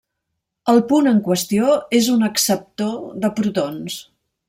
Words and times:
El 0.73 0.81
punt 0.91 1.09
en 1.11 1.19
qüestió 1.27 1.75
és 2.01 2.09
un 2.17 2.29
acceptor 2.31 2.97
de 3.27 3.35
protons. 3.43 4.05